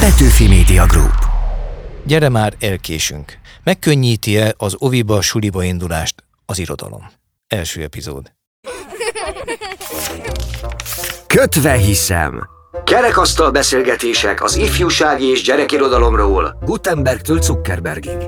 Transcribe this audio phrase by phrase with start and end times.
[0.00, 1.14] Petőfi Media Group.
[2.04, 3.38] Gyere már, elkésünk.
[3.64, 7.10] Megkönnyíti-e az oviba, suliba indulást az irodalom?
[7.46, 8.32] Első epizód.
[11.26, 12.48] Kötve hiszem.
[12.84, 18.18] Kerekasztal beszélgetések az ifjúsági és gyerekirodalomról Gutenbergtől Zuckerbergig.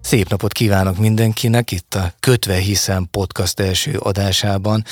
[0.00, 4.84] Szép napot kívánok mindenkinek itt a Kötve Hiszem podcast első adásában,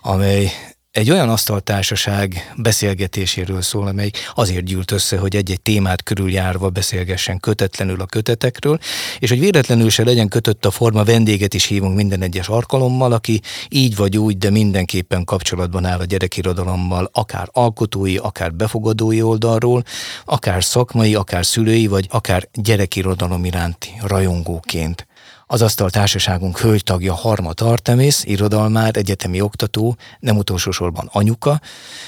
[0.00, 0.50] amely
[0.92, 8.00] egy olyan asztaltársaság beszélgetéséről szól, amely azért gyűlt össze, hogy egy-egy témát körüljárva beszélgessen kötetlenül
[8.00, 8.78] a kötetekről,
[9.18, 13.40] és hogy véletlenül se legyen kötött a forma, vendéget is hívunk minden egyes alkalommal, aki
[13.68, 19.84] így vagy úgy, de mindenképpen kapcsolatban áll a gyerekirodalommal, akár alkotói, akár befogadói oldalról,
[20.24, 25.06] akár szakmai, akár szülői, vagy akár gyerekirodalom iránti rajongóként.
[25.46, 31.60] Az asztal társaságunk hölgytagja Harmat Artemis, irodalmár, egyetemi oktató, nem utolsó sorban anyuka,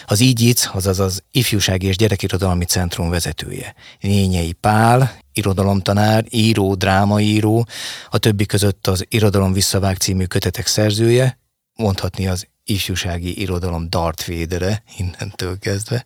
[0.04, 3.74] az Ígyic, azaz az Ifjúsági és Gyerekirodalmi Centrum vezetője.
[4.00, 7.66] Nényei Pál, irodalomtanár, író, drámaíró,
[8.10, 11.38] a többi között az Irodalom Visszavág című kötetek szerzője,
[11.74, 16.04] mondhatni az ifjúsági irodalom Darth Vader-e, innentől kezdve,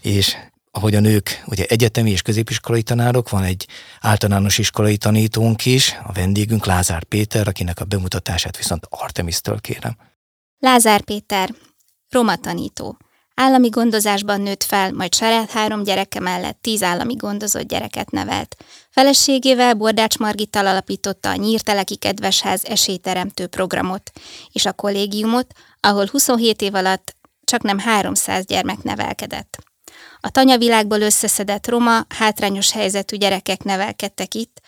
[0.00, 0.36] és
[0.70, 3.66] ahogy a nők ugye egyetemi és középiskolai tanárok, van egy
[4.00, 9.96] általános iskolai tanítónk is, a vendégünk Lázár Péter, akinek a bemutatását viszont Artemisztől kérem.
[10.58, 11.54] Lázár Péter,
[12.08, 12.98] roma tanító.
[13.34, 18.56] Állami gondozásban nőtt fel, majd saját három gyereke mellett tíz állami gondozott gyereket nevelt.
[18.90, 24.10] Feleségével Bordács Margittal alapította a Nyírteleki Kedvesház esélyteremtő programot
[24.52, 29.58] és a kollégiumot, ahol 27 év alatt csak nem 300 gyermek nevelkedett.
[30.20, 34.60] A tanyavilágból összeszedett roma, hátrányos helyzetű gyerekek nevelkedtek itt,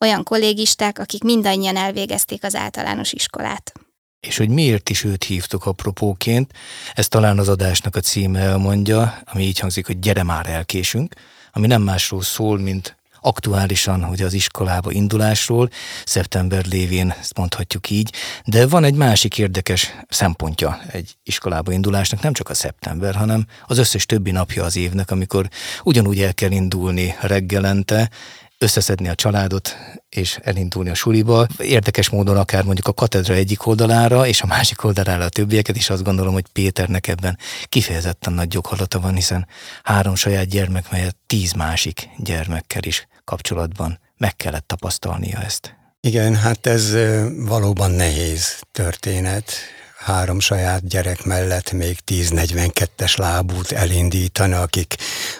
[0.00, 3.72] olyan kollégisták, akik mindannyian elvégezték az általános iskolát.
[4.20, 6.52] És hogy miért is őt hívtuk apropóként,
[6.94, 11.14] ez talán az adásnak a címe elmondja, ami így hangzik, hogy gyere már elkésünk,
[11.52, 15.68] ami nem másról szól, mint aktuálisan, hogy az iskolába indulásról,
[16.04, 18.12] szeptember lévén ezt mondhatjuk így,
[18.44, 23.78] de van egy másik érdekes szempontja egy iskolába indulásnak, nem csak a szeptember, hanem az
[23.78, 25.48] összes többi napja az évnek, amikor
[25.82, 28.10] ugyanúgy el kell indulni reggelente,
[28.58, 29.76] összeszedni a családot
[30.08, 31.46] és elindulni a suliba.
[31.58, 35.90] Érdekes módon akár mondjuk a katedra egyik oldalára és a másik oldalára a többieket is
[35.90, 37.38] azt gondolom, hogy Péternek ebben
[37.68, 39.46] kifejezetten nagy joghalata van, hiszen
[39.82, 45.76] három saját gyermek mellett tíz másik gyermekkel is kapcsolatban meg kellett tapasztalnia ezt.
[46.00, 46.96] Igen, hát ez
[47.36, 49.52] valóban nehéz történet.
[49.98, 54.94] Három saját gyerek mellett még 10-42-es lábút elindítani, akik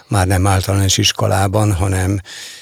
[0.07, 2.19] már nem általános iskolában, hanem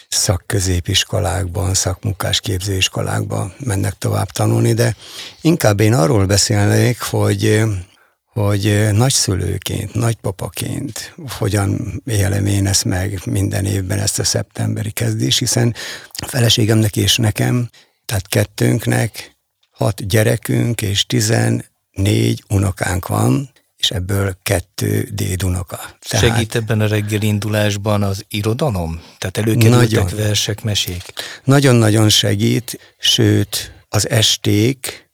[0.09, 4.95] szakközépiskolákban, szakmunkás képzőiskolákban mennek tovább tanulni, de
[5.41, 7.63] inkább én arról beszélnék, hogy
[8.37, 15.75] hogy nagyszülőként, nagypapaként hogyan élem én ezt meg minden évben ezt a szeptemberi kezdés, hiszen
[16.13, 17.69] a feleségemnek és nekem,
[18.05, 19.37] tehát kettőnknek
[19.71, 25.79] hat gyerekünk és tizennégy unokánk van, és ebből kettő dédunoka.
[25.99, 29.01] Tehát Segít ebben a reggeli indulásban az irodalom?
[29.17, 31.03] Tehát előkerültek nagyon, versek, mesék?
[31.43, 35.09] Nagyon-nagyon segít, sőt az esték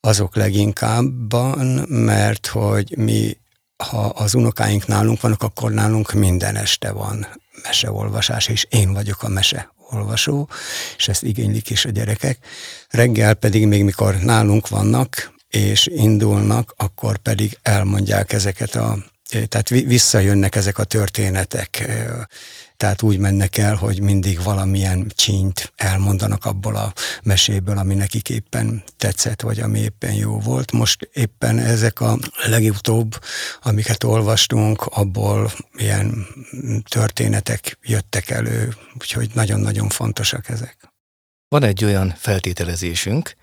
[0.00, 1.58] azok leginkábban,
[1.88, 3.36] mert hogy mi
[3.84, 7.26] ha az unokáink nálunk vannak, akkor nálunk minden este van
[7.62, 10.48] meseolvasás, és én vagyok a mese olvasó,
[10.96, 12.38] és ezt igénylik is a gyerekek.
[12.90, 18.98] Reggel pedig még mikor nálunk vannak, és indulnak, akkor pedig elmondják ezeket a,
[19.48, 21.88] tehát visszajönnek ezek a történetek,
[22.76, 26.92] tehát úgy mennek el, hogy mindig valamilyen csínyt elmondanak abból a
[27.22, 30.72] meséből, ami nekik éppen tetszett, vagy ami éppen jó volt.
[30.72, 33.20] Most éppen ezek a legutóbb,
[33.62, 36.26] amiket olvastunk, abból ilyen
[36.88, 40.76] történetek jöttek elő, úgyhogy nagyon-nagyon fontosak ezek.
[41.48, 43.36] Van egy olyan feltételezésünk,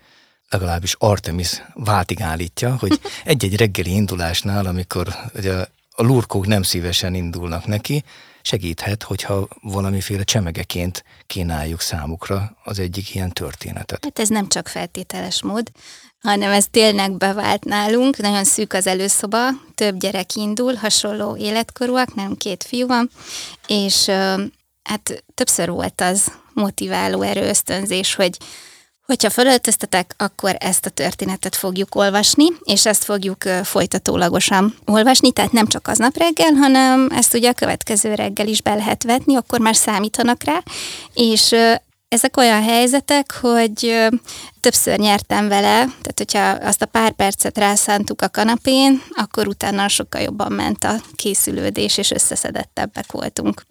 [0.50, 5.52] legalábbis Artemis váltig állítja, hogy egy-egy reggeli indulásnál, amikor ugye
[5.90, 8.04] a lurkók nem szívesen indulnak neki,
[8.42, 14.04] segíthet, hogyha valamiféle csemegeként kínáljuk számukra az egyik ilyen történetet.
[14.04, 15.70] Hát ez nem csak feltételes mód,
[16.22, 18.16] hanem ez tényleg bevált nálunk.
[18.16, 23.10] Nagyon szűk az előszoba, több gyerek indul, hasonló életkorúak, nem két fiú van,
[23.66, 24.06] és
[24.82, 28.36] hát többször volt az motiváló erő ösztönzés, hogy
[29.06, 35.66] Hogyha felöltöztetek, akkor ezt a történetet fogjuk olvasni, és ezt fogjuk folytatólagosan olvasni, tehát nem
[35.66, 39.76] csak aznap reggel, hanem ezt ugye a következő reggel is be lehet vetni, akkor már
[39.76, 40.62] számítanak rá,
[41.14, 41.54] és
[42.08, 44.06] Ezek olyan helyzetek, hogy
[44.60, 50.20] többször nyertem vele, tehát hogyha azt a pár percet rászántuk a kanapén, akkor utána sokkal
[50.20, 53.62] jobban ment a készülődés, és összeszedettebbek voltunk.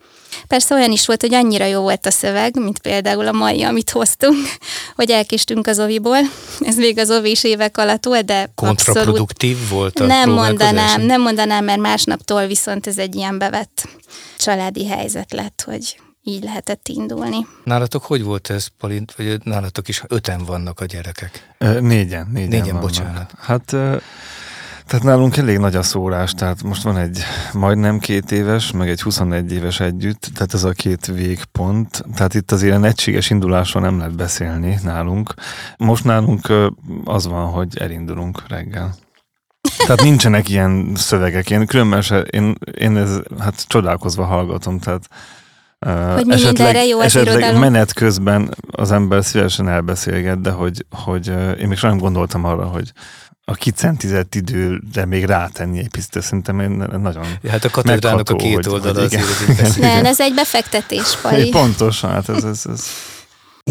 [0.48, 3.90] Persze olyan is volt, hogy annyira jó volt a szöveg, mint például a mai, amit
[3.90, 4.38] hoztunk,
[4.96, 6.20] hogy elkéstünk az oviból.
[6.60, 11.64] Ez még az ovis évek alatt volt, de Kontraproduktív volt a Nem mondanám, nem mondanám,
[11.64, 13.88] mert másnaptól viszont ez egy ilyen bevett
[14.38, 17.48] családi helyzet lett, hogy így lehetett indulni.
[17.64, 21.56] Nálatok hogy volt ez, Palint, vagy nálatok is öten vannak a gyerekek?
[21.60, 22.82] Négyen, négyen, négyen vannak.
[22.82, 23.34] bocsánat.
[23.40, 23.66] Hát,
[24.86, 27.20] tehát nálunk elég nagy a szórás, tehát most van egy
[27.54, 32.52] majdnem két éves, meg egy 21 éves együtt, tehát ez a két végpont, tehát itt
[32.52, 35.34] az ilyen egységes indulásról nem lehet beszélni nálunk.
[35.78, 36.54] Most nálunk
[37.04, 38.96] az van, hogy elindulunk reggel.
[39.78, 45.08] Tehát nincsenek ilyen szövegek, én különben se, én, én ez, hát csodálkozva hallgatom, tehát
[45.86, 47.60] hogy mi esetleg, jó az esetleg irodalom.
[47.60, 51.28] menet közben az ember szívesen elbeszélget, de hogy, hogy
[51.60, 52.92] én még nem gondoltam arra, hogy
[53.46, 58.36] a kicentizett időre még rátenni egy pisztől, szerintem én nagyon ja, Hát a katedrának a
[58.36, 61.50] két oldala az Nem, ez egy befektetés, Pali.
[61.50, 62.86] Pontosan, hát ez, ez, ez.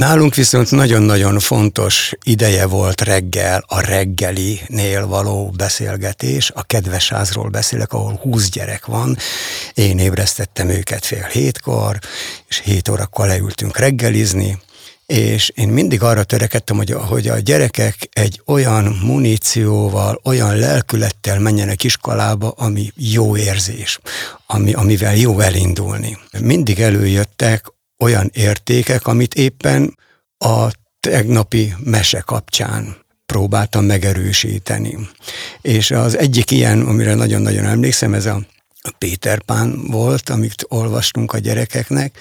[0.00, 6.50] Nálunk viszont nagyon-nagyon fontos ideje volt reggel a reggelinél való beszélgetés.
[6.54, 9.16] A kedvesházról beszélek, ahol 20 gyerek van.
[9.74, 11.98] Én ébresztettem őket fél hétkor,
[12.48, 14.58] és hét órakor leültünk reggelizni,
[15.06, 21.84] és én mindig arra törekedtem, hogy, hogy a gyerekek egy olyan munícióval, olyan lelkülettel menjenek
[21.84, 24.00] iskolába, ami jó érzés,
[24.46, 26.18] ami, amivel jó elindulni.
[26.40, 29.98] Mindig előjöttek olyan értékek, amit éppen
[30.38, 30.70] a
[31.00, 32.96] tegnapi mese kapcsán
[33.26, 35.08] próbáltam megerősíteni.
[35.60, 38.40] És az egyik ilyen, amire nagyon-nagyon emlékszem, ez a
[38.98, 42.18] Péter Pán volt, amit olvastunk a gyerekeknek,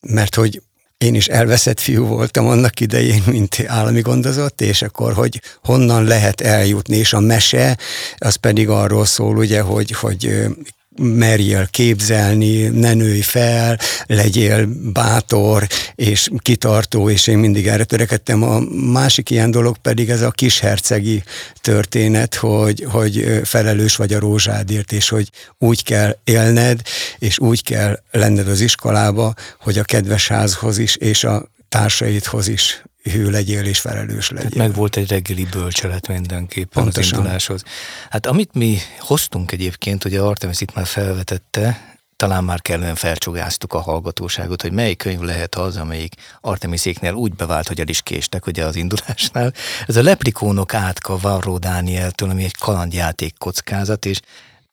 [0.00, 0.62] mert hogy
[0.98, 6.40] én is elveszett fiú voltam annak idején, mint állami gondozott, és akkor, hogy honnan lehet
[6.40, 7.78] eljutni, és a mese,
[8.16, 10.46] az pedig arról szól, ugye, hogy, hogy
[10.96, 18.42] merjél képzelni, ne nőj fel, legyél bátor és kitartó, és én mindig erre törekedtem.
[18.42, 18.60] A
[18.92, 21.22] másik ilyen dolog pedig ez a kishercegi
[21.60, 26.80] történet, hogy, hogy felelős vagy a rózsádért, és hogy úgy kell élned,
[27.18, 32.82] és úgy kell lenned az iskolába, hogy a kedves házhoz is, és a társaidhoz is
[33.10, 34.50] hű legyél és felelős legyél.
[34.50, 37.12] Tehát meg volt egy reggeli bölcselet mindenképpen Pontosan.
[37.12, 37.62] az induláshoz.
[38.10, 43.72] Hát amit mi hoztunk egyébként, hogy a Artemis itt már felvetette, talán már kellően felcsogáztuk
[43.72, 48.46] a hallgatóságot, hogy melyik könyv lehet az, amelyik Artemiséknél úgy bevált, hogy el is késtek
[48.46, 49.52] ugye az indulásnál.
[49.86, 54.20] Ez a Leplikónok átka Varró Dánieltől, ami egy kalandjáték kockázat, és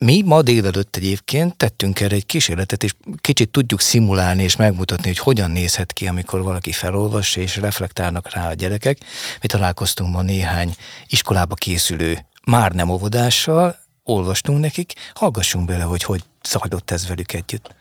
[0.06, 5.18] mi ma délelőtt egyébként tettünk erre egy kísérletet, és kicsit tudjuk szimulálni és megmutatni, hogy
[5.18, 8.98] hogyan nézhet ki, amikor valaki felolvas, és reflektálnak rá a gyerekek.
[9.42, 10.76] Mi találkoztunk ma néhány
[11.08, 17.76] iskolába készülő, már nem óvodással, olvastunk nekik, hallgassunk bele, hogy hogy zajlott ez velük együtt.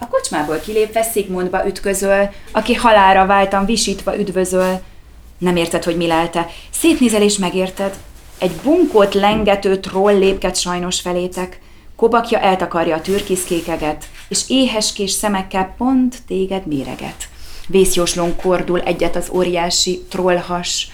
[0.00, 4.82] A kocsmából kilépve Szigmundba ütközöl, aki halára váltan visítva üdvözöl.
[5.38, 6.46] Nem érted, hogy mi lelte.
[6.70, 7.98] Szétnézel és megérted.
[8.40, 11.60] Egy bunkót lengető troll lépket sajnos felétek,
[11.96, 17.28] kobakja eltakarja a türkiszkékeget, és éheskés szemekkel pont téged méreget.
[17.66, 20.88] Vészjóslón kordul egyet az óriási trollhas.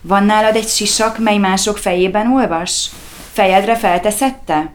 [0.00, 2.90] Van nálad egy sisak, mely mások fejében olvas?
[3.32, 4.72] Fejedre felteszette?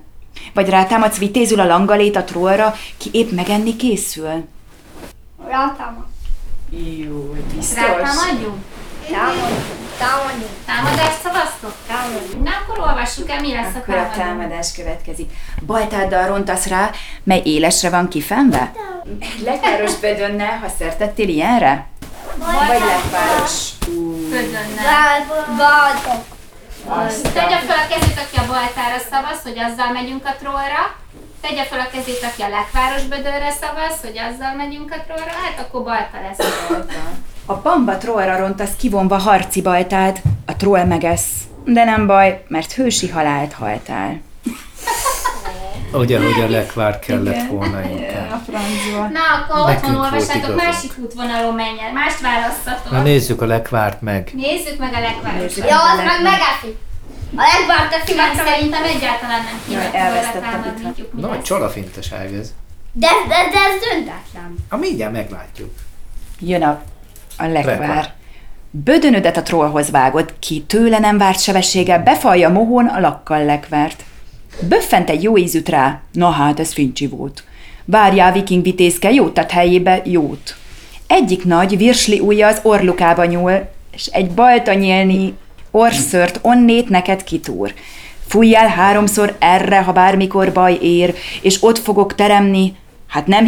[0.53, 4.45] Vagy rátámadsz vitézül a langalét a trollra, ki épp megenni készül?
[5.47, 6.05] Rátámad.
[6.69, 7.75] Jó, biztos.
[7.75, 8.63] Rátámadjunk?
[9.11, 9.70] Támadjunk.
[10.05, 10.55] Támadjunk.
[10.65, 11.73] Támadást szavaztok?
[11.87, 12.43] Támadjunk.
[12.43, 14.17] Na akkor olvassuk el, mi lesz a Akkor a támadás.
[14.17, 15.29] támadás következik.
[15.65, 16.89] Baltáddal rontasz rá,
[17.23, 18.71] mely élesre van kifenve?
[19.43, 21.87] Lekváros bedönne, ha szertettél ilyenre?
[22.37, 23.69] Vagy lekváros?
[24.31, 25.19] Ködönnel.
[25.57, 26.23] Váltok.
[27.33, 30.83] Tegye fel a kezét, aki a baltára szavaz, hogy azzal megyünk a trollra.
[31.41, 35.31] Tegye fel a kezét, aki a lekváros bödörre szavaz, hogy azzal megyünk a trollra.
[35.43, 36.47] Hát akkor balta lesz.
[37.51, 41.27] A bamba trollra rontasz kivonva harci baltád, a troll megesz.
[41.65, 44.21] De nem baj, mert hősi halált haltál.
[46.01, 48.31] Ugye, hogy a lekvár kellett volna inkább.
[48.37, 49.07] A francba.
[49.07, 52.91] Na, akkor Nekünk otthon olvassátok, másik útvonalon menjen, mást választatok.
[52.91, 54.31] Na nézzük a lekvárt meg.
[54.33, 55.31] Nézzük meg a.
[55.37, 55.65] Nézzük.
[55.67, 56.77] Ja, az meg megeszi.
[57.35, 61.13] A legvárt teszi meg szerintem egyáltalán nem kéne elvesztettem itt.
[61.13, 62.53] Nagy csalafintaság ez.
[62.91, 64.55] De, de, de ez döntetlen.
[64.69, 65.71] A mindjárt meglátjuk.
[66.39, 66.81] Jön a,
[67.41, 67.79] a lekvár.
[67.79, 68.13] Lekvár.
[68.71, 74.03] Bödönödet a trollhoz vágod, ki tőle nem várt sebességgel befalja mohón a lakkal lekvert.
[74.67, 77.43] Böffent egy jó ízűt rá, na hát ez fincsi volt.
[77.85, 80.55] Várjál, viking vitézke, jót tett helyébe jót.
[81.07, 85.33] Egyik nagy virsli ujja az orlukába nyúl, és egy balta nyílni
[85.71, 87.73] orszört onnét neked kitúr.
[88.27, 92.75] Fújjál háromszor erre, ha bármikor baj ér, és ott fogok teremni,
[93.07, 93.45] hát nem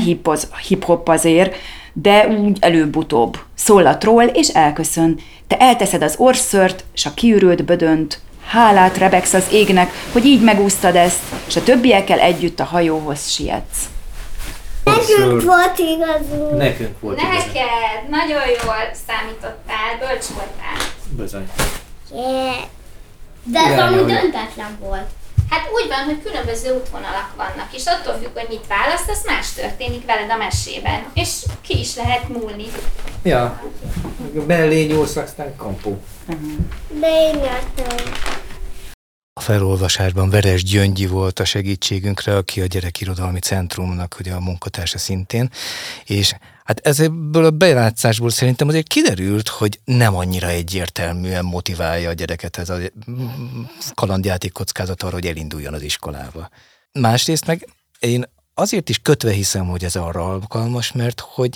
[0.67, 1.55] hip-hop azért,
[1.93, 3.37] de úgy előbb-utóbb.
[3.55, 5.19] Szól a troll, és elköszön.
[5.47, 10.95] Te elteszed az orszört, s a kiürült bödönt, hálát rebegsz az égnek, hogy így megúsztad
[10.95, 13.87] ezt, és a többiekkel együtt a hajóhoz sietsz.
[14.83, 16.57] Nekünk volt igazunk.
[16.57, 20.77] Nekünk volt Neked nagyon jól számítottál, bölcs voltál.
[21.09, 21.49] Bizony.
[22.13, 22.55] Yeah.
[23.43, 25.07] De ez amúgy döntetlen volt.
[25.53, 30.05] Hát úgy van, hogy különböző útvonalak vannak, és attól függ, hogy mit választasz, más történik
[30.05, 31.29] veled a mesében, és
[31.61, 32.65] ki is lehet múlni.
[33.23, 33.61] Ja,
[34.47, 36.01] mellé nyúlsz, aztán kampó.
[36.99, 38.13] De én nyertem.
[39.35, 45.49] A felolvasásban Veres Gyöngyi volt a segítségünkre, aki a Gyerekirodalmi Centrumnak ugye a munkatársa szintén,
[46.05, 52.57] és hát ebből a bejátszásból szerintem azért kiderült, hogy nem annyira egyértelműen motiválja a gyereket
[52.57, 52.77] ez a
[53.93, 56.49] kalandjáték kockázat arra, hogy elinduljon az iskolába.
[56.91, 57.67] Másrészt meg
[57.99, 61.55] én azért is kötve hiszem, hogy ez arra alkalmas, mert hogy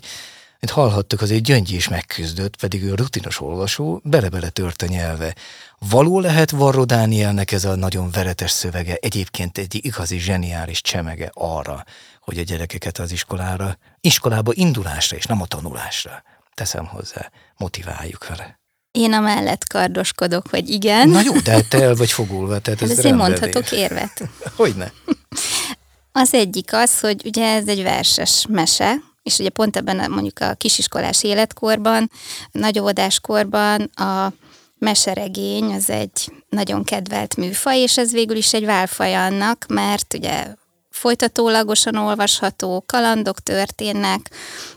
[0.60, 5.36] mint hallhattuk, azért Gyöngyi is megküzdött, pedig ő rutinos olvasó, bele-bele tört a nyelve.
[5.80, 11.84] Való lehet Varro Dánielnek ez a nagyon veretes szövege, egyébként egy igazi zseniális csemege arra,
[12.22, 16.24] hogy a gyerekeket az iskolára, iskolába indulásra és nem a tanulásra
[16.54, 18.60] teszem hozzá, motiváljuk vele.
[18.92, 21.10] Én a mellett kardoskodok, hogy igen.
[21.10, 23.80] Na jó, de hát te el vagy fogulva, tehát Hát ez azért rendben mondhatok ér.
[23.80, 24.30] érvet.
[24.56, 24.92] Hogyne?
[26.12, 28.96] Az egyik az, hogy ugye ez egy verses mese,
[29.27, 32.12] és ugye pont ebben mondjuk a kisiskolás életkorban,
[32.51, 34.34] nagyóvodáskorban a
[34.79, 40.48] meseregény az egy nagyon kedvelt műfaj, és ez végül is egy válfaj annak, mert ugye
[40.89, 44.31] folytatólagosan olvasható, kalandok történnek,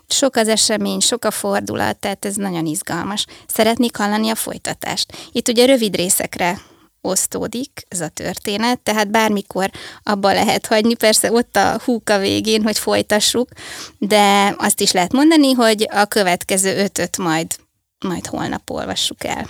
[0.08, 3.26] sok az esemény, sok a fordulat, tehát ez nagyon izgalmas.
[3.46, 5.12] Szeretnék hallani a folytatást.
[5.32, 6.60] Itt ugye rövid részekre
[7.00, 9.70] osztódik ez a történet, tehát bármikor
[10.02, 13.48] abba lehet hagyni, persze ott a húk a végén, hogy folytassuk,
[13.98, 17.46] de azt is lehet mondani, hogy a következő ötöt majd,
[18.06, 19.46] majd holnap olvassuk el.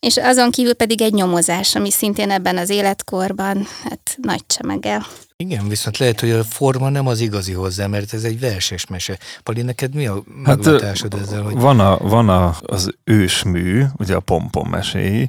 [0.00, 5.06] És azon kívül pedig egy nyomozás, ami szintén ebben az életkorban hát nagy csemege.
[5.38, 9.18] Igen, viszont lehet, hogy a forma nem az igazi hozzá, mert ez egy verses mese.
[9.42, 14.14] Pali, neked mi a Hát, meglátásod ezzel, hogy Van, a, van a, az ősmű, ugye
[14.14, 15.28] a pompom meséi,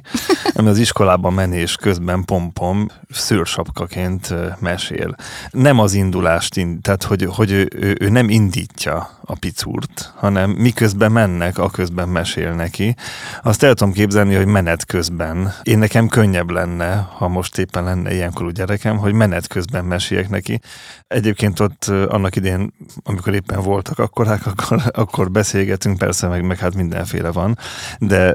[0.54, 5.14] ami az iskolában menés közben pompom szőrsapkaként mesél.
[5.50, 10.50] Nem az indulást, ind, tehát hogy, hogy ő, ő, ő nem indítja a picurt, hanem
[10.50, 12.94] miközben mennek, a közben mesél neki.
[13.42, 15.54] Azt el tudom képzelni, hogy menet közben.
[15.62, 20.60] Én nekem könnyebb lenne, ha most éppen lenne ilyenkorú gyerekem, hogy menet közben meséljek neki.
[21.06, 26.74] Egyébként ott annak idén, amikor éppen voltak akkorák, akkor, akkor beszélgetünk, persze meg, meg hát
[26.74, 27.58] mindenféle van,
[27.98, 28.34] de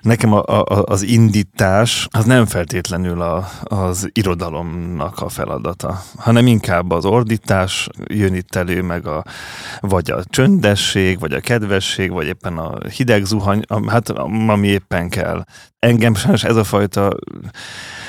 [0.00, 6.90] nekem a, a, az indítás az nem feltétlenül a, az irodalomnak a feladata, hanem inkább
[6.90, 9.24] az ordítás jön itt elő, meg a,
[9.80, 14.08] vagy a csöndesség, vagy a kedvesség, vagy éppen a hideg zuhany, hát
[14.48, 15.44] ami éppen kell.
[15.78, 17.16] Engem sajnos ez a fajta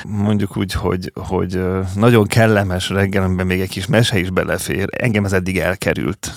[0.08, 1.62] mondjuk úgy, hogy, hogy
[1.96, 6.34] nagyon kellemes reggelemben még egy kis mese is belefér, engem ez eddig elkerült.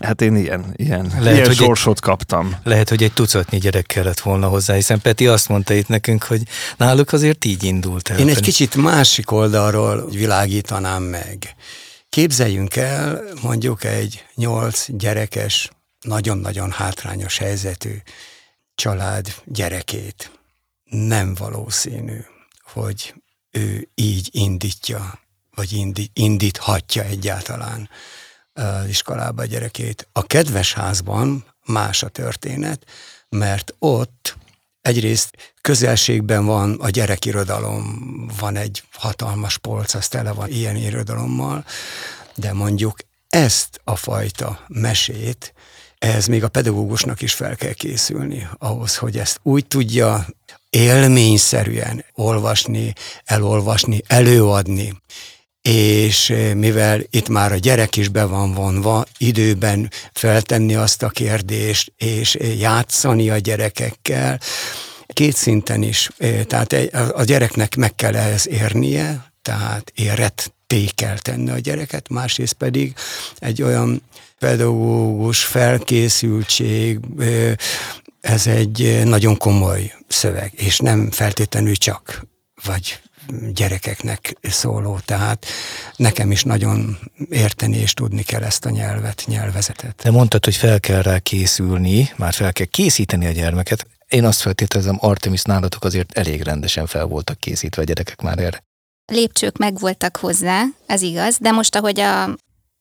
[0.00, 2.56] Hát én ilyen, ilyen, Lehet, ilyen hogy egy- sorsot kaptam.
[2.62, 6.42] lehet, hogy egy tucatnyi gyerek kellett volna hozzá, hiszen Peti azt mondta itt nekünk, hogy
[6.76, 8.18] náluk azért így indult el.
[8.18, 11.54] Én egy kicsit másik oldalról világítanám meg.
[12.08, 17.94] Képzeljünk el mondjuk egy nyolc gyerekes, nagyon-nagyon hátrányos helyzetű
[18.74, 20.30] család gyerekét.
[20.84, 22.18] Nem valószínű,
[22.72, 23.14] hogy
[23.50, 25.18] ő így indítja,
[25.54, 27.88] vagy indi, indíthatja egyáltalán
[28.58, 30.08] az iskolába a gyerekét.
[30.12, 32.84] A kedves házban más a történet,
[33.28, 34.36] mert ott
[34.80, 38.06] egyrészt közelségben van a gyerekirodalom,
[38.38, 41.64] van egy hatalmas polc, az tele van ilyen irodalommal,
[42.34, 42.98] de mondjuk
[43.28, 45.54] ezt a fajta mesét,
[45.98, 50.26] ehhez még a pedagógusnak is fel kell készülni, ahhoz, hogy ezt úgy tudja
[50.70, 52.92] élményszerűen olvasni,
[53.24, 55.02] elolvasni, előadni,
[55.68, 61.08] és eh, mivel itt már a gyerek is be van vonva, időben feltenni azt a
[61.08, 64.40] kérdést, és eh, játszani a gyerekekkel,
[65.06, 66.10] két szinten is.
[66.16, 66.72] eh, Tehát
[67.12, 72.94] a gyereknek meg kell ehhez érnie, tehát éretté kell tenni a gyereket, másrészt pedig
[73.38, 74.02] egy olyan
[74.38, 76.98] pedagógus felkészültség,
[78.20, 82.26] ez egy nagyon komoly szöveg, és nem feltétlenül csak,
[82.64, 83.00] vagy
[83.54, 85.46] gyerekeknek szóló, tehát
[85.96, 86.98] nekem is nagyon
[87.30, 90.00] érteni és tudni kell ezt a nyelvet, nyelvezetet.
[90.02, 93.86] De mondtad, hogy fel kell rá készülni, már fel kell készíteni a gyermeket.
[94.08, 98.62] Én azt feltételezem, Artemis nálatok azért elég rendesen fel voltak készítve a gyerekek már erre.
[99.06, 102.36] lépcsők megvoltak hozzá, az igaz, de most, ahogy a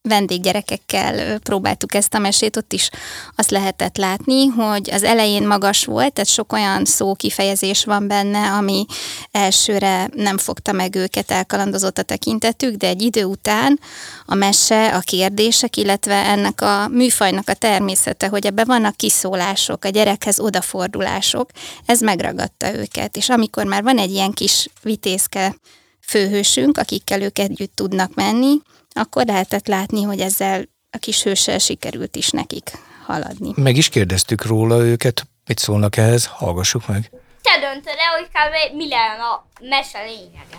[0.08, 2.90] vendéggyerekekkel próbáltuk ezt a mesét, ott is
[3.36, 8.52] azt lehetett látni, hogy az elején magas volt, tehát sok olyan szó kifejezés van benne,
[8.52, 8.86] ami
[9.32, 13.80] elsőre nem fogta meg őket, elkalandozott a tekintetük, de egy idő után
[14.26, 19.90] a mese, a kérdések, illetve ennek a műfajnak a természete, hogy ebben vannak kiszólások, a
[19.90, 21.50] gyerekhez odafordulások,
[21.86, 23.18] ez megragadta őket.
[23.18, 25.56] És amikor már van egy ilyen kis vitézke
[26.02, 28.62] főhősünk, akikkel ők együtt tudnak menni,
[28.98, 30.62] akkor lehetett látni, hogy ezzel
[30.92, 32.72] a kis hőssel sikerült is nekik
[33.06, 33.51] haladni.
[33.56, 37.10] Meg is kérdeztük róla őket, mit szólnak ehhez, hallgassuk meg.
[37.42, 38.75] Te döntöd el, hogy kb.
[38.75, 40.58] mi lenne a mese lényege.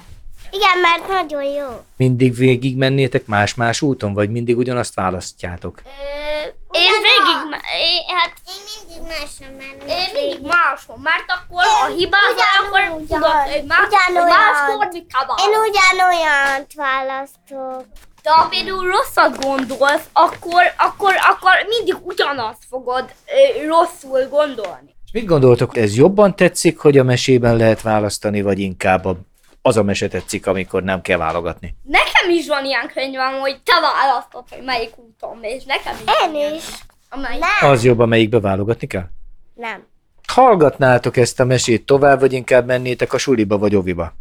[0.50, 1.84] Igen, mert nagyon jó.
[1.96, 5.82] Mindig végig mennétek más-más úton, vagy mindig ugyanazt választjátok?
[5.84, 7.38] Ö, én végig,
[7.80, 9.96] én, hát Én mindig máshol mennék.
[9.98, 14.36] én mindig máshol, mert akkor a hibázol, akkor tudod, hogy más, ugyanolyan.
[14.36, 15.36] máskor mi kabál.
[15.44, 17.86] Én ugyanolyant választok.
[18.28, 24.94] De ha például rosszat gondolsz, akkor, akkor, akkor mindig ugyanazt fogod ö, rosszul gondolni.
[25.04, 29.16] És mit gondoltok, ez jobban tetszik, hogy a mesében lehet választani, vagy inkább a,
[29.62, 31.76] az a mese tetszik, amikor nem kell válogatni?
[31.82, 35.64] Nekem is van ilyen könyvem, hogy te választod, hogy melyik úton mész.
[35.64, 36.12] Nekem is.
[36.22, 36.64] Én is.
[37.08, 37.40] Amelyik.
[37.40, 37.70] Nem.
[37.70, 39.06] Az jobb, amelyikbe válogatni kell?
[39.54, 39.86] Nem.
[40.26, 44.12] Hallgatnátok ezt a mesét tovább, vagy inkább mennétek a suliba vagy oviba?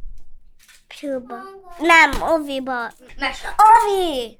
[1.00, 1.57] Próba.
[1.80, 2.92] Nem, Oviba.
[3.20, 3.56] Mese.
[3.58, 4.38] Ovi!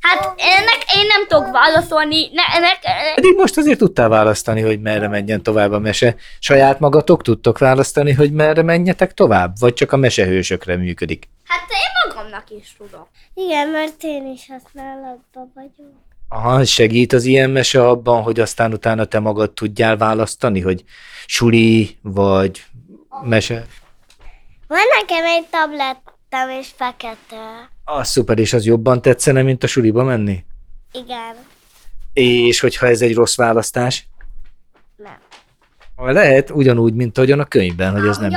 [0.00, 2.30] Hát ennek én nem tudok válaszolni.
[2.32, 2.78] Ne, ennek,
[3.16, 6.16] Eddig most azért tudtál választani, hogy merre menjen tovább a mese.
[6.38, 11.28] Saját magatok tudtok választani, hogy merre menjetek tovább, vagy csak a mesehősökre működik?
[11.44, 13.08] hát én magamnak is tudok.
[13.34, 15.92] Igen, mert én is használatban vagyok.
[16.28, 20.84] Aha, segít az ilyen mese abban, hogy aztán utána te magad tudjál választani, hogy
[21.26, 22.64] suli vagy
[23.22, 23.66] mese.
[24.66, 25.46] Van nekem egy
[26.28, 27.70] tablettem és fekete.
[27.84, 30.44] Az szuper, és az jobban tetszene, mint a suliba menni?
[30.92, 31.36] Igen.
[32.12, 34.06] És hogyha ez egy rossz választás?
[34.96, 35.18] Nem.
[35.96, 38.30] Lehet, ugyanúgy, mint ahogyan a könyvben, hogy ez nem.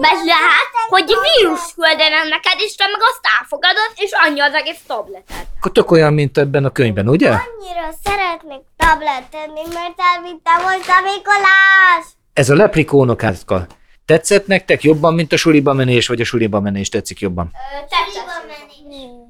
[0.00, 4.80] Mert lehet, hogy vírus küldenem neked, és te meg azt elfogadod, és annyi az egész
[4.86, 5.46] tableted.
[5.56, 7.28] Akkor tök olyan, mint ebben a könyvben, ugye?
[7.28, 12.04] Annyira szeretnék tablet tenni, mert elvittem a Mikolás.
[12.32, 13.66] Ez a leprikónokákkal.
[14.06, 17.50] Tetszett nektek jobban, mint a suliba menés, vagy a suliba menés tetszik jobban?
[17.88, 18.24] Tetszett.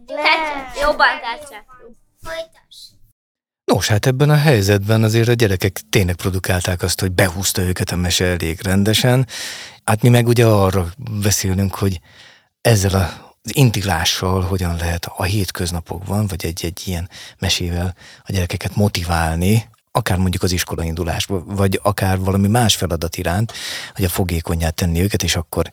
[0.07, 0.83] Tetszett.
[0.83, 1.65] Jobban tetszett.
[3.65, 7.97] Nos, hát ebben a helyzetben azért a gyerekek tényleg produkálták azt, hogy behúzta őket a
[7.97, 9.27] mese elég rendesen.
[9.85, 10.87] Hát mi meg ugye arra
[11.23, 12.01] beszélünk, hogy
[12.61, 19.69] ezzel a az intiglással hogyan lehet a hétköznapokban, vagy egy-egy ilyen mesével a gyerekeket motiválni,
[19.97, 23.53] akár mondjuk az iskolaindulásba, vagy akár valami más feladat iránt,
[23.95, 25.71] hogy a fogékonyát tenni őket, és akkor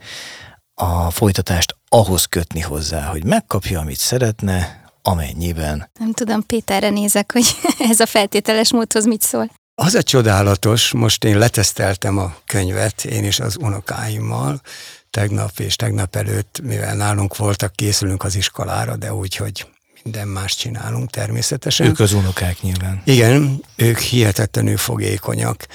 [0.74, 5.90] a folytatást ahhoz kötni hozzá, hogy megkapja, amit szeretne, amennyiben.
[6.00, 7.46] Nem tudom, Péterre nézek, hogy
[7.92, 9.52] ez a feltételes módhoz mit szól.
[9.76, 14.62] Az a csodálatos, most én leteszteltem a könyvet, én is az unokáimmal,
[15.10, 19.66] tegnap és tegnap előtt, mivel nálunk voltak, készülünk az iskolára, de úgy, hogy
[20.04, 21.88] minden más csinálunk természetesen.
[21.88, 23.02] Ők az unokák nyilván.
[23.06, 25.66] Igen, ők hihetetlenül fogékonyak,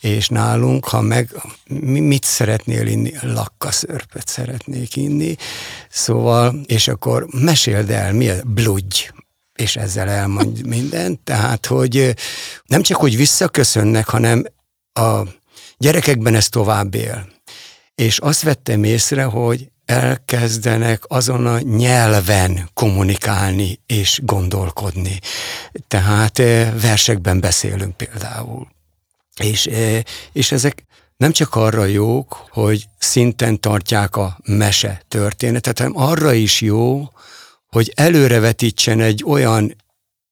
[0.00, 1.30] és nálunk, ha meg,
[1.68, 3.12] mi- mit szeretnél inni?
[3.20, 5.36] Lakkaszörpöt szeretnék inni,
[5.90, 9.12] szóval, és akkor meséld el, mi a bludgy,
[9.54, 12.14] és ezzel elmond mindent, tehát, hogy
[12.66, 14.44] nem csak, hogy visszaköszönnek, hanem
[14.92, 15.20] a
[15.76, 17.28] gyerekekben ez tovább él.
[17.94, 25.18] És azt vettem észre, hogy elkezdenek azon a nyelven kommunikálni és gondolkodni.
[25.88, 28.68] Tehát eh, versekben beszélünk például.
[29.40, 30.84] És, eh, és ezek
[31.16, 37.08] nem csak arra jók, hogy szinten tartják a mese történetet, hanem arra is jó,
[37.66, 39.76] hogy előrevetítsen egy olyan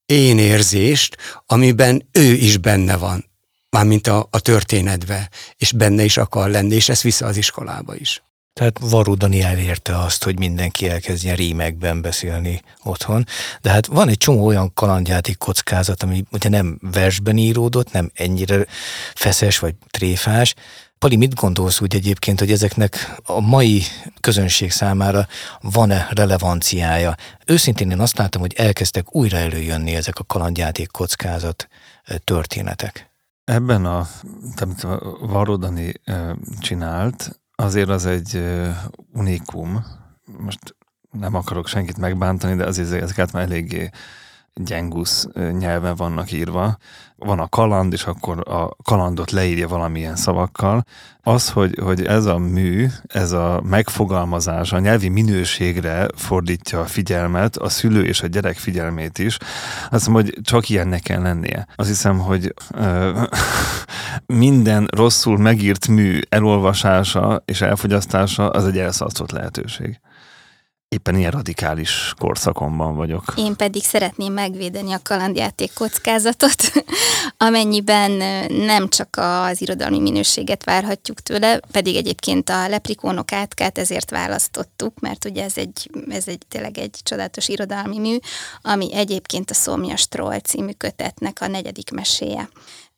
[0.07, 1.17] énérzést,
[1.47, 3.25] amiben ő is benne van,
[3.71, 8.23] mármint a, a történetbe, és benne is akar lenni, és ezt vissza az iskolába is.
[8.57, 13.27] Tehát Varó Dani elérte azt, hogy mindenki elkezdjen rímekben beszélni otthon,
[13.61, 18.67] de hát van egy csomó olyan kalandjáték kockázat, ami ugye nem versben íródott, nem ennyire
[19.15, 20.55] feszes vagy tréfás.
[20.99, 23.83] Pali, mit gondolsz úgy egyébként, hogy ezeknek a mai
[24.21, 25.27] közönség számára
[25.61, 27.15] van-e relevanciája?
[27.47, 31.69] Őszintén én azt látom, hogy elkezdtek újra előjönni ezek a kalandjáték kockázat
[32.25, 33.11] történetek.
[33.45, 34.09] Ebben a,
[34.57, 34.87] amit
[35.21, 35.93] Varodani
[36.61, 38.43] csinált, azért az egy
[39.13, 39.85] unikum.
[40.39, 40.77] Most
[41.11, 43.91] nem akarok senkit megbántani, de azért ezeket már eléggé
[44.61, 45.27] gyengusz
[45.59, 46.77] nyelven vannak írva.
[47.17, 50.85] Van a kaland, és akkor a kalandot leírja valamilyen szavakkal.
[51.23, 57.57] Az, hogy, hogy ez a mű, ez a megfogalmazás a nyelvi minőségre fordítja a figyelmet,
[57.57, 59.39] a szülő és a gyerek figyelmét is,
[59.83, 61.67] azt hiszem, hogy csak ilyennek kell lennie.
[61.75, 63.23] Azt hiszem, hogy ö,
[64.27, 70.01] minden rosszul megírt mű elolvasása és elfogyasztása az egy elszadszott lehetőség.
[70.89, 73.25] Éppen ilyen radikális korszakomban vagyok.
[73.37, 76.73] Én pedig szeretném megvédeni a kalandjáték kockázatot,
[77.47, 78.11] amennyiben
[78.53, 85.25] nem csak az irodalmi minőséget várhatjuk tőle, pedig egyébként a leprikónok átkát ezért választottuk, mert
[85.25, 88.17] ugye ez egy, ez egy tényleg egy csodálatos irodalmi mű,
[88.63, 92.49] ami egyébként a Szomjas Troll című kötetnek a negyedik meséje.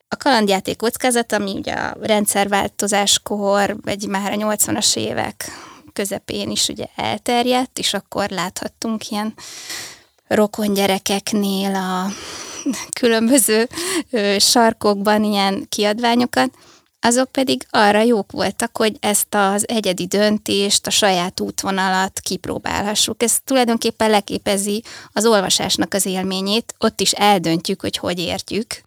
[0.08, 5.57] A kalandjáték kockázat, ami ugye a rendszerváltozáskor, vagy már a 80-as évek
[5.98, 9.34] közepén is ugye elterjedt, és akkor láthattunk ilyen
[10.26, 12.06] rokon gyerekeknél a
[13.00, 13.68] különböző
[14.38, 16.50] sarkokban ilyen kiadványokat,
[17.00, 23.22] azok pedig arra jók voltak, hogy ezt az egyedi döntést, a saját útvonalat kipróbálhassuk.
[23.22, 24.82] Ez tulajdonképpen leképezi
[25.12, 28.82] az olvasásnak az élményét, ott is eldöntjük, hogy hogy értjük,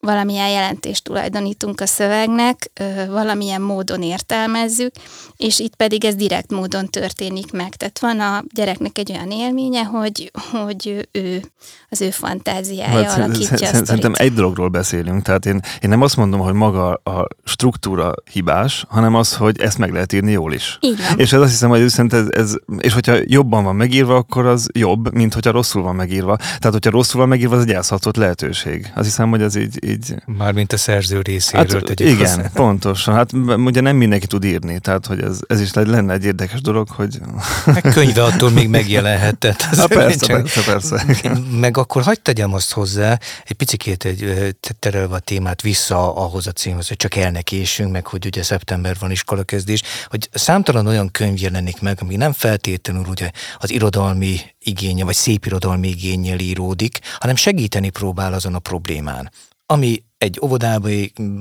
[0.00, 2.70] valamilyen jelentést tulajdonítunk a szövegnek,
[3.08, 4.92] valamilyen módon értelmezzük,
[5.36, 7.74] és itt pedig ez direkt módon történik meg.
[7.74, 11.42] Tehát van a gyereknek egy olyan élménye, hogy, hogy ő,
[11.88, 16.16] az ő fantáziája hát, alakítja a Szerintem egy dologról beszélünk, tehát én, én nem azt
[16.16, 20.78] mondom, hogy maga a struktúra hibás, hanem az, hogy ezt meg lehet írni jól is.
[20.80, 21.18] Van.
[21.18, 25.14] És ez azt hiszem, hogy ez, ez, és hogyha jobban van megírva, akkor az jobb,
[25.14, 26.36] mint hogyha rosszul van megírva.
[26.36, 28.92] Tehát, hogyha rosszul van megírva, az egy elszhatott lehetőség.
[28.94, 30.14] Azt hiszem, hogy ez így, így...
[30.24, 32.50] Mármint a szerző részéről hát, Igen, hozzá.
[32.54, 33.14] pontosan.
[33.14, 36.88] Hát ugye nem mindenki tud írni, tehát hogy ez, ez is lenne egy érdekes dolog,
[36.88, 37.20] hogy...
[37.66, 39.38] Meg könyve attól még megjelenhet.
[39.38, 41.04] Tehát ha, persze, csak, persze, persze.
[41.50, 46.52] Meg akkor hagyd tegyem azt hozzá, egy picikét egy, terelve a témát vissza ahhoz a
[46.52, 51.80] címhoz, hogy csak elnekésünk, meg hogy ugye szeptember van iskolakezdés, hogy számtalan olyan könyv jelenik
[51.80, 57.90] meg, ami nem feltétlenül ugye az irodalmi igénye, vagy szép irodalmi igényel íródik, hanem segíteni
[57.90, 59.30] próbál azon a problémán
[59.66, 60.88] ami egy óvodába,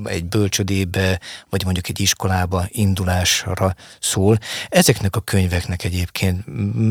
[0.04, 4.38] egy bölcsödébe, vagy mondjuk egy iskolába indulásra szól.
[4.70, 6.44] Ezeknek a könyveknek egyébként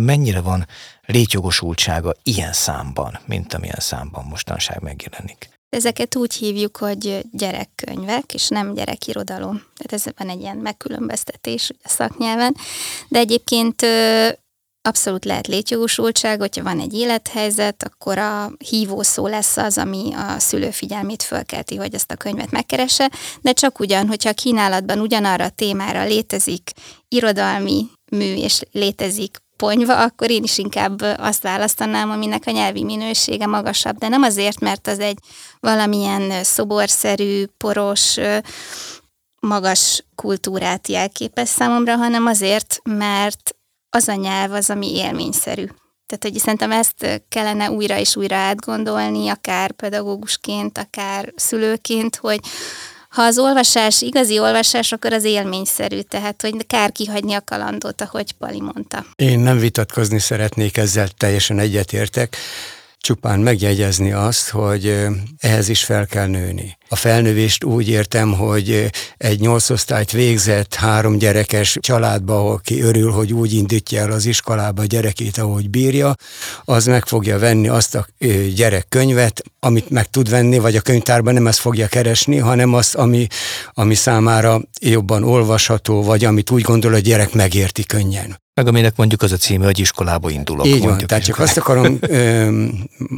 [0.05, 0.67] mennyire van
[1.07, 5.49] létjogosultsága ilyen számban, mint amilyen számban mostanság megjelenik?
[5.69, 9.63] Ezeket úgy hívjuk, hogy gyerekkönyvek, és nem gyerekirodalom.
[9.77, 12.57] Tehát ez van egy ilyen megkülönböztetés a szaknyelven.
[13.09, 13.83] De egyébként
[14.87, 20.39] abszolút lehet létjogosultság, hogyha van egy élethelyzet, akkor a hívó szó lesz az, ami a
[20.39, 25.45] szülő figyelmét fölkelti, hogy ezt a könyvet megkeresse, de csak ugyan, hogyha a kínálatban ugyanarra
[25.45, 26.71] a témára létezik
[27.09, 33.47] irodalmi mű, és létezik ponyva, akkor én is inkább azt választanám, aminek a nyelvi minősége
[33.47, 35.19] magasabb, de nem azért, mert az egy
[35.61, 38.17] valamilyen szoborszerű, poros,
[39.41, 43.57] magas kultúrát jelképez számomra, hanem azért, mert
[43.95, 45.65] az a nyelv az, ami élményszerű.
[46.07, 52.41] Tehát, hogy szerintem ezt kellene újra és újra átgondolni, akár pedagógusként, akár szülőként, hogy
[53.09, 58.33] ha az olvasás igazi olvasás, akkor az élményszerű, tehát hogy kár kihagyni a kalandot, ahogy
[58.33, 59.07] Pali mondta.
[59.17, 62.37] Én nem vitatkozni szeretnék, ezzel teljesen egyetértek
[62.99, 64.97] csupán megjegyezni azt, hogy
[65.39, 66.77] ehhez is fel kell nőni.
[66.89, 73.33] A felnövést úgy értem, hogy egy nyolcosztályt végzett három gyerekes családba, ahol ki örül, hogy
[73.33, 76.15] úgy indítja el az iskolába a gyerekét, ahogy bírja,
[76.65, 78.07] az meg fogja venni azt a
[78.55, 83.27] gyerekkönyvet, amit meg tud venni, vagy a könyvtárban nem ezt fogja keresni, hanem azt, ami,
[83.73, 88.43] ami számára jobban olvasható, vagy amit úgy gondol, hogy a gyerek megérti könnyen.
[88.55, 90.67] Meg aminek mondjuk az a címe, hogy iskolába indulok.
[90.67, 92.65] Így van, tehát csak azt akarom ö,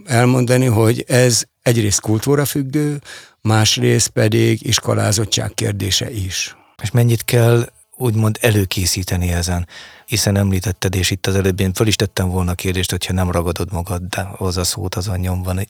[0.05, 3.01] elmondani, hogy ez egyrészt kultúra függő,
[3.47, 6.57] másrészt pedig iskolázottság kérdése is.
[6.83, 9.69] És mennyit kell úgymond előkészíteni ezen?
[10.07, 13.31] Hiszen említetted, és itt az előbb én föl is tettem volna a kérdést, hogyha nem
[13.31, 15.69] ragadod magad, de az a szót azon nyomban,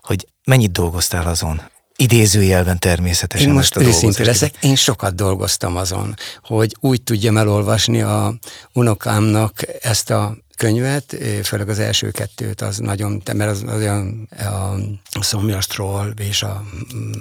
[0.00, 1.62] hogy mennyit dolgoztál azon?
[2.00, 3.48] idézőjelben természetesen.
[3.48, 8.34] Én most őszinte leszek, én sokat dolgoztam azon, hogy úgy tudjam elolvasni a
[8.72, 14.28] unokámnak ezt a könyvet, főleg az első kettőt, az nagyon, mert az, az olyan
[15.10, 16.64] a szomjastról és a...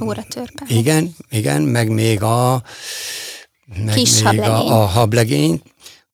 [0.04, 0.63] Óratörpe.
[0.67, 2.63] Igen, igen, meg még a
[3.84, 4.71] meg Kis még hablegény.
[4.71, 5.62] a, a hablegény,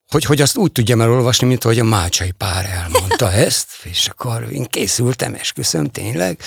[0.07, 4.47] hogy, hogy azt úgy tudjam elolvasni, mint hogy a Mácsai pár elmondta ezt, és akkor
[4.51, 6.39] én készültem, esküszöm tényleg,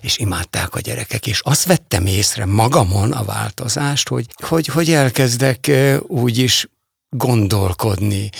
[0.00, 5.70] és imádták a gyerekek, és azt vettem észre magamon a változást, hogy, hogy, hogy elkezdek
[6.06, 6.68] úgy is
[7.10, 8.30] gondolkodni,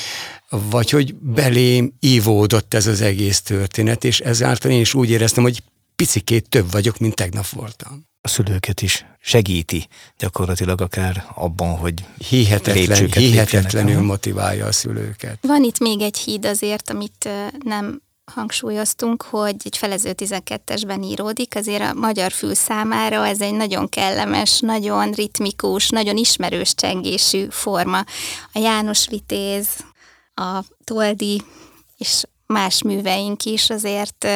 [0.49, 5.63] vagy hogy belém ívódott ez az egész történet, és ezáltal én is úgy éreztem, hogy
[5.97, 8.05] picikét több vagyok, mint tegnap voltam.
[8.21, 15.39] A szülőket is segíti gyakorlatilag akár abban, hogy Hihetetlen, hihetetlenül motiválja a szülőket.
[15.41, 17.29] Van itt még egy híd azért, amit
[17.65, 23.89] nem hangsúlyoztunk, hogy egy felező 12-esben íródik, azért a magyar fül számára ez egy nagyon
[23.89, 27.99] kellemes, nagyon ritmikus, nagyon ismerős csengésű forma.
[28.53, 29.69] A János Vitéz,
[30.37, 31.43] a Toldi
[31.97, 34.27] és más műveink is azért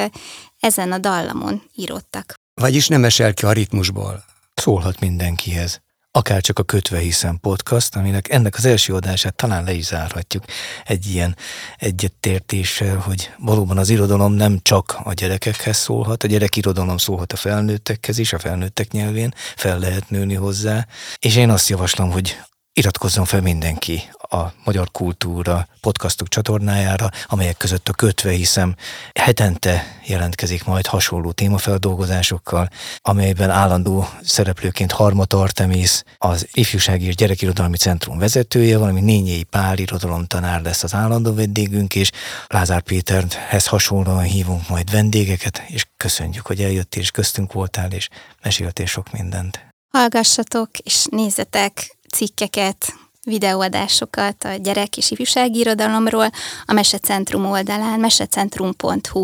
[0.61, 2.35] ezen a dallamon íródtak.
[2.55, 4.25] Vagyis nem esel ki a ritmusból.
[4.55, 5.81] szólhat mindenkihez.
[6.13, 10.45] Akár csak a Kötve Hiszem podcast, aminek ennek az első adását talán le is zárhatjuk
[10.85, 11.37] egy ilyen
[11.77, 18.19] egyetértéssel, hogy valóban az irodalom nem csak a gyerekekhez szólhat, a gyerekirodalom szólhat a felnőttekhez
[18.19, 20.87] is, a felnőttek nyelvén, fel lehet nőni hozzá,
[21.19, 22.39] és én azt javaslom, hogy
[22.73, 28.75] iratkozzon fel mindenki a Magyar Kultúra podcastok csatornájára, amelyek között a kötve hiszem
[29.15, 38.19] hetente jelentkezik majd hasonló témafeldolgozásokkal, amelyben állandó szereplőként Harmat Artemis, az Ifjúsági és Gyerekirodalmi Centrum
[38.19, 42.11] vezetője, valami Nényei Pál irodalomtanár lesz az állandó vendégünk, és
[42.47, 48.09] Lázár Péterhez hasonlóan hívunk majd vendégeket, és köszönjük, hogy eljöttél, és köztünk voltál, és
[48.43, 49.69] meséltél sok mindent.
[49.91, 56.31] Hallgassatok és nézzetek cikkeket, videóadásokat a gyerek és ifjúsági irodalomról
[56.65, 59.23] a Mesecentrum oldalán, mesecentrum.hu,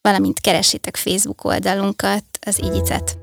[0.00, 3.18] valamint keresétek Facebook oldalunkat, az Igyicet.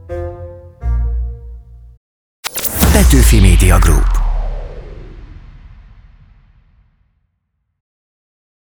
[2.91, 4.28] Petőfi Media Group.